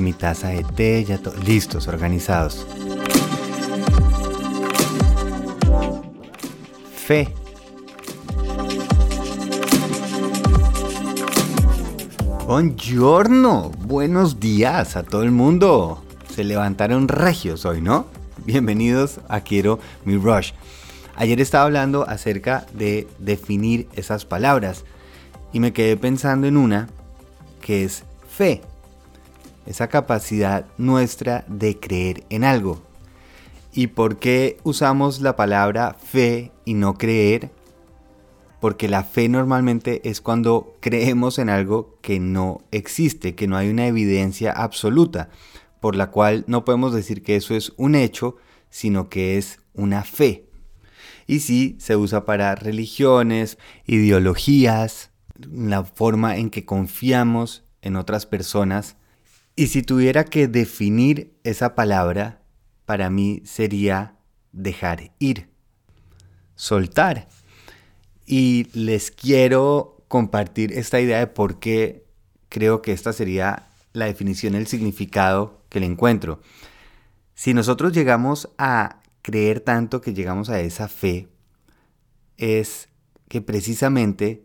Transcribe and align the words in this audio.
mi 0.00 0.12
taza 0.12 0.48
de 0.48 0.64
té, 0.64 1.04
ya 1.04 1.18
listos, 1.44 1.88
organizados. 1.88 2.66
Fe. 6.94 7.28
Buongiorno, 12.46 13.70
buenos 13.80 14.40
días 14.40 14.96
a 14.96 15.02
todo 15.02 15.22
el 15.22 15.30
mundo. 15.30 16.02
Se 16.34 16.44
levantaron 16.44 17.08
regios 17.08 17.64
hoy, 17.64 17.80
¿no? 17.80 18.06
Bienvenidos 18.44 19.20
a 19.28 19.40
Quiero 19.40 19.78
mi 20.04 20.16
Rush. 20.16 20.52
Ayer 21.16 21.40
estaba 21.40 21.64
hablando 21.64 22.08
acerca 22.08 22.66
de 22.72 23.06
definir 23.18 23.88
esas 23.94 24.24
palabras 24.24 24.84
y 25.52 25.60
me 25.60 25.72
quedé 25.72 25.96
pensando 25.96 26.46
en 26.46 26.56
una 26.56 26.88
que 27.60 27.84
es 27.84 28.04
fe. 28.28 28.62
Esa 29.66 29.88
capacidad 29.88 30.66
nuestra 30.78 31.44
de 31.48 31.78
creer 31.78 32.24
en 32.30 32.44
algo. 32.44 32.82
¿Y 33.72 33.88
por 33.88 34.18
qué 34.18 34.58
usamos 34.64 35.20
la 35.20 35.36
palabra 35.36 35.94
fe 35.94 36.52
y 36.64 36.74
no 36.74 36.94
creer? 36.94 37.50
Porque 38.60 38.88
la 38.88 39.02
fe 39.02 39.28
normalmente 39.28 40.08
es 40.08 40.20
cuando 40.20 40.76
creemos 40.80 41.38
en 41.38 41.48
algo 41.48 41.98
que 42.02 42.20
no 42.20 42.62
existe, 42.70 43.34
que 43.34 43.48
no 43.48 43.56
hay 43.56 43.70
una 43.70 43.86
evidencia 43.86 44.52
absoluta, 44.52 45.30
por 45.80 45.96
la 45.96 46.10
cual 46.10 46.44
no 46.46 46.64
podemos 46.64 46.92
decir 46.92 47.22
que 47.22 47.36
eso 47.36 47.54
es 47.54 47.72
un 47.76 47.94
hecho, 47.94 48.36
sino 48.68 49.08
que 49.08 49.38
es 49.38 49.58
una 49.74 50.04
fe. 50.04 50.48
Y 51.26 51.40
sí, 51.40 51.76
se 51.78 51.96
usa 51.96 52.24
para 52.24 52.54
religiones, 52.54 53.58
ideologías, 53.86 55.10
la 55.50 55.84
forma 55.84 56.36
en 56.36 56.50
que 56.50 56.64
confiamos 56.64 57.64
en 57.80 57.96
otras 57.96 58.26
personas. 58.26 58.96
Y 59.54 59.66
si 59.66 59.82
tuviera 59.82 60.24
que 60.24 60.48
definir 60.48 61.34
esa 61.44 61.74
palabra, 61.74 62.42
para 62.86 63.10
mí 63.10 63.42
sería 63.44 64.16
dejar 64.52 65.12
ir, 65.18 65.48
soltar. 66.54 67.28
Y 68.26 68.68
les 68.72 69.10
quiero 69.10 70.04
compartir 70.08 70.72
esta 70.72 71.00
idea 71.00 71.18
de 71.18 71.26
por 71.26 71.58
qué 71.58 72.06
creo 72.48 72.82
que 72.82 72.92
esta 72.92 73.12
sería 73.12 73.68
la 73.92 74.06
definición, 74.06 74.54
el 74.54 74.66
significado 74.66 75.62
que 75.68 75.80
le 75.80 75.86
encuentro. 75.86 76.40
Si 77.34 77.54
nosotros 77.54 77.92
llegamos 77.92 78.50
a 78.58 79.00
creer 79.22 79.60
tanto 79.60 80.00
que 80.00 80.14
llegamos 80.14 80.48
a 80.48 80.60
esa 80.60 80.88
fe, 80.88 81.28
es 82.36 82.88
que 83.28 83.40
precisamente 83.40 84.44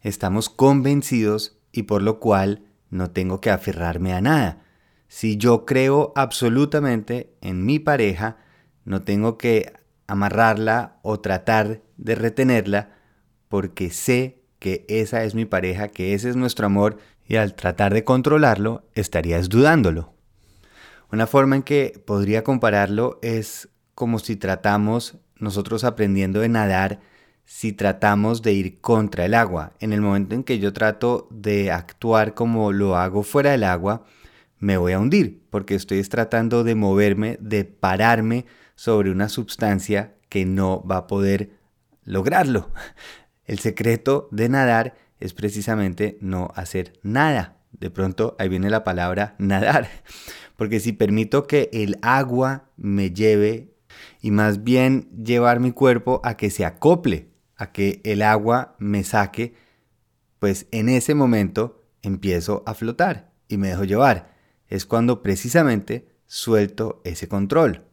estamos 0.00 0.48
convencidos 0.48 1.58
y 1.72 1.84
por 1.84 2.02
lo 2.02 2.20
cual 2.20 2.62
no 2.94 3.10
tengo 3.10 3.40
que 3.40 3.50
aferrarme 3.50 4.14
a 4.14 4.20
nada. 4.20 4.62
Si 5.08 5.36
yo 5.36 5.66
creo 5.66 6.12
absolutamente 6.14 7.34
en 7.40 7.66
mi 7.66 7.80
pareja, 7.80 8.36
no 8.84 9.02
tengo 9.02 9.36
que 9.36 9.72
amarrarla 10.06 10.98
o 11.02 11.18
tratar 11.18 11.82
de 11.96 12.14
retenerla 12.14 12.90
porque 13.48 13.90
sé 13.90 14.42
que 14.60 14.84
esa 14.88 15.24
es 15.24 15.34
mi 15.34 15.44
pareja, 15.44 15.88
que 15.88 16.14
ese 16.14 16.30
es 16.30 16.36
nuestro 16.36 16.66
amor 16.66 16.98
y 17.26 17.34
al 17.34 17.54
tratar 17.54 17.92
de 17.92 18.04
controlarlo 18.04 18.84
estarías 18.94 19.48
dudándolo. 19.48 20.14
Una 21.10 21.26
forma 21.26 21.56
en 21.56 21.64
que 21.64 22.00
podría 22.06 22.44
compararlo 22.44 23.18
es 23.22 23.70
como 23.96 24.20
si 24.20 24.36
tratamos 24.36 25.18
nosotros 25.36 25.82
aprendiendo 25.82 26.40
de 26.40 26.48
nadar 26.48 27.00
si 27.44 27.72
tratamos 27.72 28.42
de 28.42 28.52
ir 28.52 28.80
contra 28.80 29.24
el 29.24 29.34
agua. 29.34 29.72
En 29.80 29.92
el 29.92 30.00
momento 30.00 30.34
en 30.34 30.44
que 30.44 30.58
yo 30.58 30.72
trato 30.72 31.28
de 31.30 31.70
actuar 31.70 32.34
como 32.34 32.72
lo 32.72 32.96
hago 32.96 33.22
fuera 33.22 33.52
del 33.52 33.64
agua, 33.64 34.04
me 34.58 34.76
voy 34.76 34.92
a 34.92 34.98
hundir, 34.98 35.42
porque 35.50 35.74
estoy 35.74 36.02
tratando 36.04 36.64
de 36.64 36.74
moverme, 36.74 37.36
de 37.40 37.64
pararme 37.64 38.46
sobre 38.74 39.10
una 39.10 39.28
sustancia 39.28 40.14
que 40.28 40.46
no 40.46 40.82
va 40.84 40.98
a 40.98 41.06
poder 41.06 41.50
lograrlo. 42.04 42.70
El 43.44 43.58
secreto 43.58 44.28
de 44.32 44.48
nadar 44.48 44.94
es 45.20 45.34
precisamente 45.34 46.16
no 46.20 46.50
hacer 46.54 46.94
nada. 47.02 47.58
De 47.72 47.90
pronto 47.90 48.36
ahí 48.38 48.48
viene 48.48 48.70
la 48.70 48.84
palabra 48.84 49.34
nadar, 49.38 49.88
porque 50.56 50.80
si 50.80 50.92
permito 50.92 51.46
que 51.46 51.68
el 51.72 51.98
agua 52.02 52.70
me 52.76 53.10
lleve 53.10 53.74
y 54.20 54.30
más 54.30 54.62
bien 54.62 55.10
llevar 55.24 55.60
mi 55.60 55.72
cuerpo 55.72 56.20
a 56.24 56.36
que 56.36 56.50
se 56.50 56.64
acople 56.64 57.33
a 57.56 57.72
que 57.72 58.00
el 58.04 58.22
agua 58.22 58.76
me 58.78 59.04
saque, 59.04 59.54
pues 60.38 60.66
en 60.70 60.88
ese 60.88 61.14
momento 61.14 61.82
empiezo 62.02 62.62
a 62.66 62.74
flotar 62.74 63.32
y 63.48 63.56
me 63.56 63.68
dejo 63.68 63.84
llevar. 63.84 64.34
Es 64.68 64.86
cuando 64.86 65.22
precisamente 65.22 66.08
suelto 66.26 67.00
ese 67.04 67.28
control. 67.28 67.84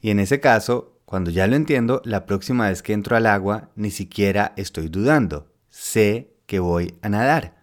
Y 0.00 0.10
en 0.10 0.20
ese 0.20 0.40
caso, 0.40 1.00
cuando 1.04 1.30
ya 1.30 1.46
lo 1.46 1.56
entiendo, 1.56 2.02
la 2.04 2.26
próxima 2.26 2.68
vez 2.68 2.82
que 2.82 2.92
entro 2.92 3.16
al 3.16 3.26
agua 3.26 3.70
ni 3.76 3.90
siquiera 3.90 4.52
estoy 4.56 4.88
dudando. 4.88 5.52
Sé 5.68 6.34
que 6.46 6.58
voy 6.58 6.94
a 7.02 7.08
nadar. 7.08 7.56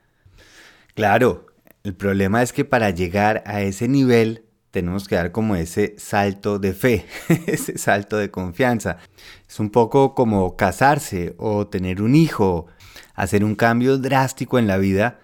Claro, 0.96 1.48
el 1.84 1.96
problema 1.96 2.42
es 2.44 2.54
que 2.54 2.66
para 2.66 2.90
llegar 2.92 3.44
a 3.46 3.62
ese 3.62 3.88
nivel 3.88 4.46
tenemos 4.72 5.08
que 5.08 5.16
dar 5.16 5.32
como 5.32 5.56
ese 5.56 5.96
salto 5.98 6.58
de 6.58 6.74
fe, 6.74 7.06
ese 7.46 7.78
salto 7.78 8.18
de 8.18 8.32
confianza. 8.32 8.98
Es 9.48 9.60
un 9.60 9.70
poco 9.70 10.16
como 10.16 10.56
casarse 10.56 11.36
o 11.38 11.68
tener 11.68 12.02
un 12.02 12.16
hijo, 12.16 12.68
hacer 13.14 13.44
un 13.44 13.56
cambio 13.56 13.98
drástico 13.98 14.58
en 14.58 14.68
la 14.68 14.78
vida. 14.78 15.20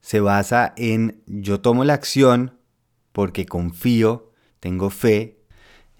Se 0.00 0.20
basa 0.20 0.74
en 0.76 1.22
yo 1.26 1.60
tomo 1.60 1.84
la 1.84 1.94
acción 1.94 2.58
porque 3.12 3.46
confío, 3.46 4.32
tengo 4.60 4.90
fe 4.90 5.38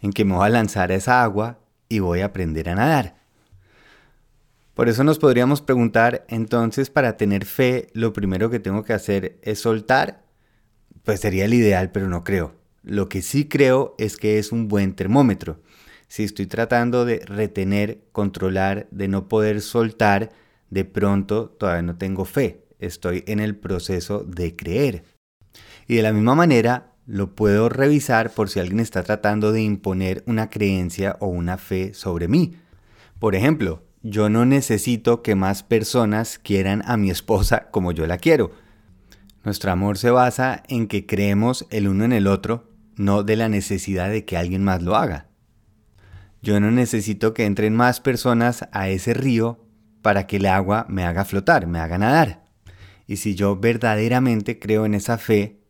en 0.01 0.13
que 0.13 0.25
me 0.25 0.35
voy 0.35 0.47
a 0.47 0.51
lanzar 0.51 0.93
a 0.93 0.97
esa 0.97 1.23
agua 1.23 1.61
y 1.89 2.01
voy 2.01 2.21
a 2.21 2.27
aprender 2.27 2.69
a 2.69 2.75
nadar. 2.75 3.23
Por 4.75 4.89
eso 4.89 5.05
nos 5.05 5.19
podríamos 5.19 5.61
preguntar, 5.61 6.25
entonces, 6.29 6.89
para 6.89 7.19
tener 7.19 7.45
fe, 7.45 7.89
lo 7.93 8.15
primero 8.15 8.49
que 8.49 8.59
tengo 8.59 8.85
que 8.85 8.95
hacer 8.95 9.39
es 9.43 9.61
soltar. 9.61 10.25
Pues 11.05 11.21
sería 11.21 11.45
el 11.45 11.53
ideal, 11.53 11.91
pero 11.93 12.09
no 12.09 12.25
creo. 12.25 12.62
Lo 12.83 13.09
que 13.09 13.23
sí 13.23 13.49
creo 13.49 13.95
es 13.99 14.17
que 14.17 14.39
es 14.39 14.51
un 14.51 14.69
buen 14.69 14.95
termómetro. 14.95 15.61
Si 16.09 16.25
estoy 16.25 16.47
tratando 16.47 17.05
de 17.05 17.21
retener, 17.21 18.03
controlar, 18.13 18.89
de 18.91 19.09
no 19.09 19.29
poder 19.29 19.61
soltar, 19.61 20.31
de 20.69 20.85
pronto 20.85 21.49
todavía 21.49 21.83
no 21.83 21.97
tengo 21.97 22.25
fe. 22.25 22.65
Estoy 22.81 23.23
en 23.27 23.39
el 23.39 23.57
proceso 23.57 24.25
de 24.25 24.57
creer. 24.57 25.05
Y 25.87 25.97
de 25.97 26.03
la 26.03 26.13
misma 26.13 26.35
manera, 26.35 26.93
lo 27.07 27.35
puedo 27.35 27.69
revisar 27.69 28.31
por 28.31 28.49
si 28.49 28.59
alguien 28.59 28.81
está 28.81 29.03
tratando 29.03 29.53
de 29.53 29.63
imponer 29.63 30.23
una 30.27 30.51
creencia 30.51 31.17
o 31.21 31.29
una 31.29 31.59
fe 31.59 31.95
sobre 31.95 32.29
mí. 32.29 32.57
Por 33.19 33.35
ejemplo, 33.35 33.83
yo 34.03 34.29
no 34.29 34.45
necesito 34.45 35.23
que 35.23 35.37
más 35.37 35.63
personas 35.63 36.39
quieran 36.39 36.83
a 36.87 36.97
mi 36.97 37.11
esposa 37.11 37.71
como 37.71 37.93
yo 37.93 38.07
la 38.07 38.19
quiero. 38.19 38.51
Nuestro 39.45 39.71
amor 39.71 39.99
se 39.99 40.11
basa 40.11 40.63
en 40.69 40.89
que 40.89 41.07
creemos 41.07 41.67
el 41.71 41.89
uno 41.89 42.05
en 42.05 42.13
el 42.13 42.27
otro 42.27 42.72
no 42.97 43.23
de 43.23 43.37
la 43.37 43.49
necesidad 43.49 44.11
de 44.11 44.25
que 44.25 44.37
alguien 44.37 44.65
más 44.65 44.83
lo 44.83 44.97
haga. 44.97 45.29
Yo 46.43 46.59
no 46.59 46.71
necesito 46.71 47.35
que 47.35 47.45
entren 47.45 47.77
más 47.77 48.01
personas 48.01 48.69
a 48.73 48.89
ese 48.89 49.15
río 49.15 49.65
para 50.03 50.27
que 50.27 50.39
el 50.39 50.47
agua 50.47 50.87
me 50.89 51.05
haga 51.05 51.25
flotar, 51.25 51.67
me 51.67 51.79
haga 51.79 51.99
nadar. 51.99 52.45
Y 53.07 53.17
si 53.17 53.35
yo 53.35 53.57
verdaderamente 53.57 54.59
creo 54.59 54.85
en 54.85 54.95
esa 54.95 55.19
fe, 55.19 55.61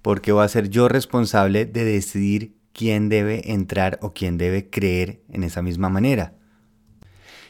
¿por 0.00 0.20
qué 0.20 0.32
voy 0.32 0.44
a 0.44 0.48
ser 0.48 0.68
yo 0.68 0.88
responsable 0.88 1.64
de 1.64 1.84
decidir 1.84 2.56
quién 2.72 3.08
debe 3.08 3.52
entrar 3.52 3.98
o 4.02 4.12
quién 4.12 4.38
debe 4.38 4.70
creer 4.70 5.22
en 5.28 5.42
esa 5.42 5.62
misma 5.62 5.88
manera? 5.88 6.34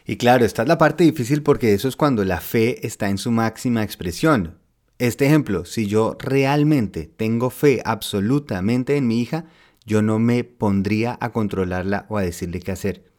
Y 0.05 0.17
claro, 0.17 0.45
esta 0.45 0.63
es 0.63 0.69
la 0.69 0.79
parte 0.79 1.05
difícil 1.05 1.43
porque 1.43 1.75
eso 1.75 1.89
es 1.89 1.97
cuando 1.97 2.25
la 2.25 2.41
fe 2.41 2.87
está 2.87 3.09
en 3.09 3.19
su 3.19 3.31
máxima 3.31 3.83
expresión, 3.83 4.59
este 5.07 5.27
ejemplo, 5.27 5.65
si 5.65 5.89
yo 5.89 6.17
realmente 6.21 7.11
tengo 7.17 7.51
fe 7.51 7.83
absolutamente 7.85 8.97
en 8.97 9.09
mi 9.09 9.21
hija, 9.21 9.47
yo 9.85 10.01
no 10.01 10.21
me 10.21 10.45
pondría 10.45 11.19
a 11.21 11.33
controlarla 11.33 12.07
o 12.09 12.19
a 12.19 12.23
decirle 12.23 12.61
qué 12.61 12.71
hacer, 12.71 13.11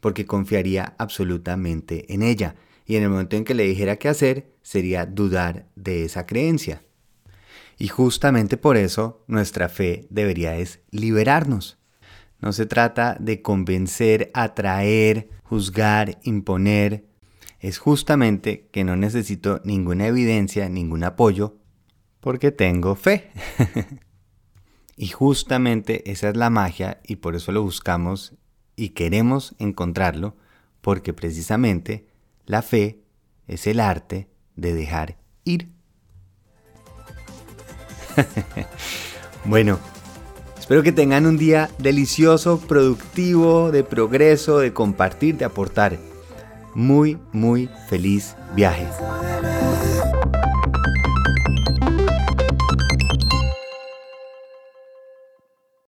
porque 0.00 0.26
confiaría 0.26 0.94
absolutamente 0.98 2.12
en 2.12 2.22
ella. 2.22 2.56
Y 2.84 2.96
en 2.96 3.04
el 3.04 3.08
momento 3.08 3.36
en 3.36 3.44
que 3.44 3.54
le 3.54 3.64
dijera 3.64 3.96
qué 3.96 4.10
hacer, 4.10 4.52
sería 4.60 5.06
dudar 5.06 5.66
de 5.76 6.04
esa 6.04 6.26
creencia. 6.26 6.82
Y 7.78 7.88
justamente 7.88 8.58
por 8.58 8.76
eso 8.76 9.24
nuestra 9.26 9.70
fe 9.70 10.06
debería 10.10 10.58
es 10.58 10.80
liberarnos. 10.90 11.78
No 12.38 12.52
se 12.52 12.66
trata 12.66 13.16
de 13.18 13.40
convencer, 13.40 14.30
atraer, 14.34 15.30
juzgar, 15.42 16.18
imponer, 16.22 17.06
es 17.64 17.78
justamente 17.78 18.68
que 18.72 18.84
no 18.84 18.94
necesito 18.94 19.62
ninguna 19.64 20.06
evidencia, 20.06 20.68
ningún 20.68 21.02
apoyo, 21.02 21.56
porque 22.20 22.52
tengo 22.52 22.94
fe. 22.94 23.30
y 24.98 25.08
justamente 25.08 26.10
esa 26.10 26.28
es 26.28 26.36
la 26.36 26.50
magia 26.50 27.00
y 27.06 27.16
por 27.16 27.34
eso 27.34 27.52
lo 27.52 27.62
buscamos 27.62 28.34
y 28.76 28.90
queremos 28.90 29.54
encontrarlo, 29.58 30.36
porque 30.82 31.14
precisamente 31.14 32.06
la 32.44 32.60
fe 32.60 33.00
es 33.46 33.66
el 33.66 33.80
arte 33.80 34.28
de 34.56 34.74
dejar 34.74 35.16
ir. 35.44 35.70
Bueno, 39.46 39.78
espero 40.58 40.82
que 40.82 40.90
tengan 40.90 41.26
un 41.26 41.36
día 41.36 41.68
delicioso, 41.78 42.58
productivo, 42.60 43.70
de 43.70 43.84
progreso, 43.84 44.58
de 44.58 44.72
compartir, 44.72 45.36
de 45.36 45.44
aportar. 45.44 45.98
Muy, 46.74 47.18
muy 47.32 47.68
feliz 47.88 48.36
viaje. 48.54 48.86